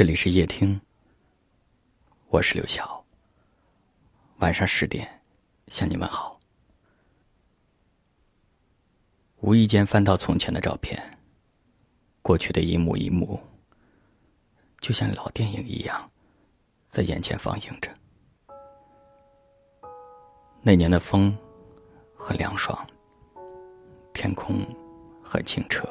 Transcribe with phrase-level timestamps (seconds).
[0.00, 0.80] 这里是夜听，
[2.28, 3.04] 我是刘晓。
[4.38, 5.06] 晚上十点
[5.68, 6.40] 向你们好。
[9.40, 10.98] 无意间翻到从前的照片，
[12.22, 13.38] 过去的一幕一幕，
[14.80, 16.10] 就像老电影一样，
[16.88, 17.94] 在眼前放映着。
[20.62, 21.36] 那年的风
[22.16, 22.88] 很凉爽，
[24.14, 24.66] 天空
[25.22, 25.86] 很清澈。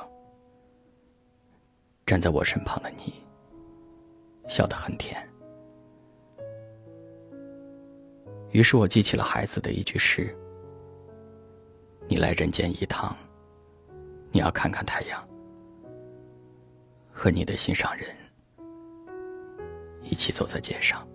[2.08, 3.14] 站在我身旁的你。
[4.50, 5.18] 笑得很甜。
[8.52, 10.36] 于是我记起了孩子的一句诗
[12.10, 13.16] ：“你来人间一趟，
[14.32, 15.24] 你要看看太阳，
[17.14, 18.10] 和你的心上人
[20.02, 21.08] 一起走在街上。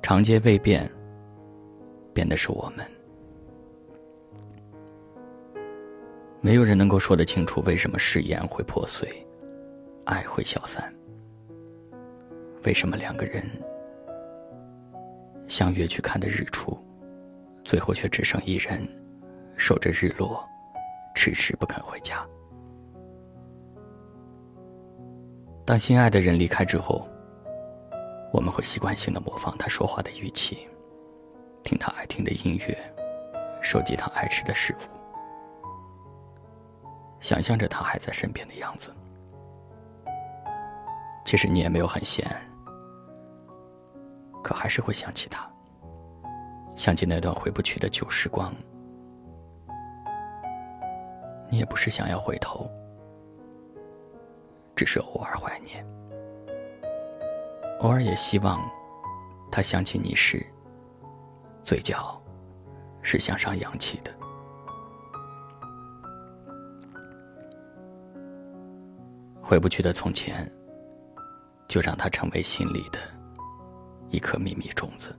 [0.00, 0.90] 长街未变，
[2.14, 2.84] 变的是我们。”
[6.42, 9.08] 没有人能够说得清楚为什么誓言会破碎，
[10.06, 10.92] 爱会消散。
[12.64, 13.44] 为什么两个人
[15.48, 16.78] 相约去看的日出，
[17.62, 18.80] 最后却只剩一人
[19.58, 20.42] 守着日落，
[21.14, 22.26] 迟迟不肯回家？
[25.66, 27.06] 当心爱的人离开之后，
[28.32, 30.66] 我们会习惯性的模仿他说话的语气，
[31.62, 32.76] 听他爱听的音乐，
[33.60, 34.99] 收集他爱吃的食物。
[37.30, 38.92] 想象着他还在身边的样子，
[41.24, 42.28] 其实你也没有很闲，
[44.42, 45.48] 可还是会想起他，
[46.74, 48.52] 想起那段回不去的旧时光。
[51.48, 52.68] 你也不是想要回头，
[54.74, 55.86] 只是偶尔怀念，
[57.78, 58.60] 偶尔也希望
[59.52, 60.44] 他想起你时，
[61.62, 62.20] 嘴角
[63.02, 64.19] 是向上扬起的。
[69.50, 70.48] 回不去的从前，
[71.66, 73.00] 就让它成为心里的
[74.10, 75.12] 一颗秘密种子。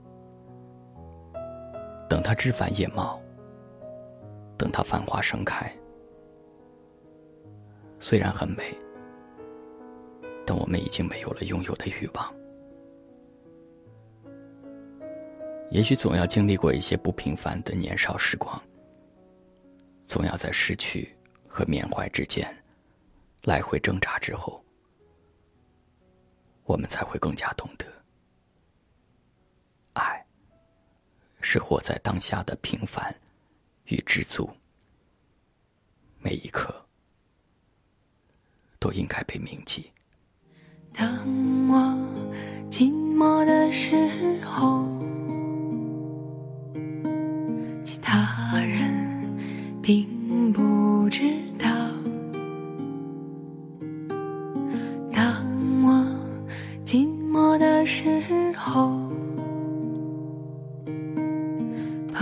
[2.08, 3.20] 等它枝繁叶茂，
[4.56, 5.70] 等它繁花盛开。
[8.00, 8.74] 虽然很美，
[10.46, 12.34] 但我们已经没有了拥有的欲望。
[15.68, 18.58] 也许总要经历过一些不平凡的年少时光，
[20.06, 21.14] 总要在失去
[21.46, 22.48] 和缅怀之间。
[23.42, 24.64] 来回挣扎之后，
[26.62, 27.84] 我们才会更加懂得，
[29.94, 30.24] 爱
[31.40, 33.12] 是活在当下的平凡
[33.86, 34.48] 与知足，
[36.20, 36.72] 每一刻
[38.78, 39.90] 都应该被铭记。
[40.94, 41.04] 当
[41.68, 41.78] 我
[42.70, 43.96] 寂寞的时
[44.44, 44.86] 候，
[47.82, 51.51] 其他人并不知。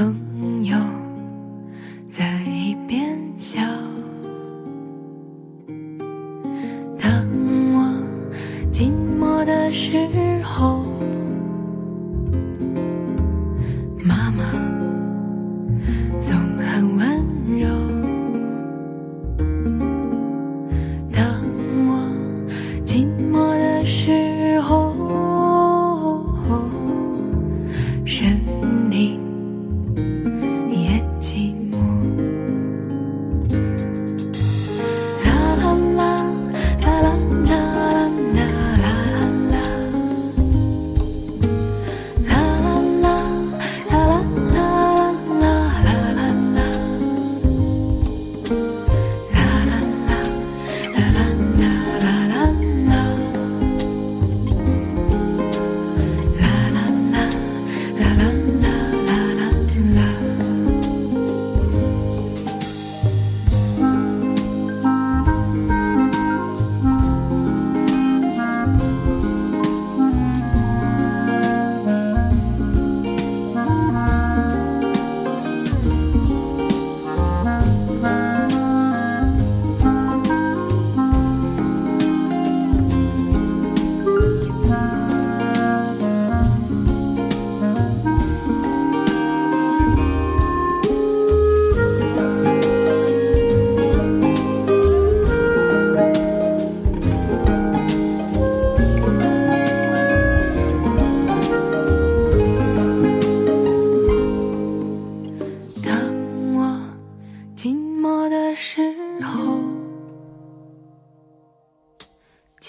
[0.00, 0.78] 朋友
[2.08, 3.60] 在一边笑。
[6.98, 7.28] 当
[7.74, 8.00] 我
[8.72, 8.90] 寂
[9.20, 10.82] 寞的时候，
[14.02, 14.42] 妈妈
[16.18, 17.22] 总很温
[17.58, 17.68] 柔。
[21.12, 21.44] 当
[21.86, 21.90] 我
[22.86, 24.10] 寂寞的时
[24.44, 24.49] 候。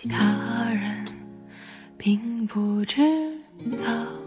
[0.01, 1.05] 其他人
[1.95, 2.99] 并不知
[3.85, 4.20] 道。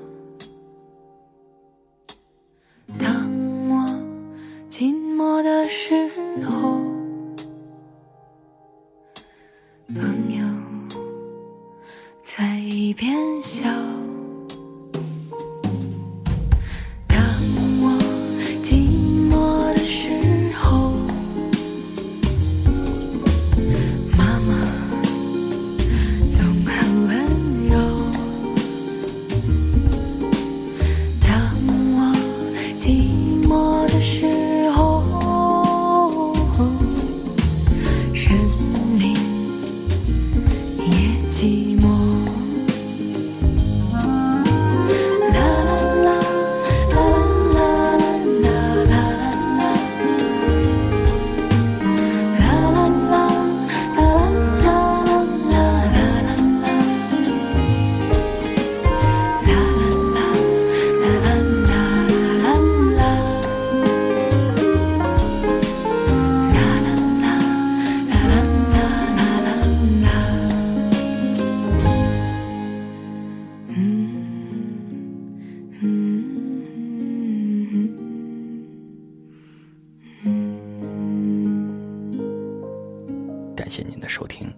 [83.65, 84.55] 感谢您的收听。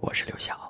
[0.00, 0.65] 我是刘晓。